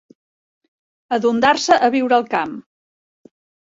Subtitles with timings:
[1.19, 2.61] Adondar-se a viure al camp.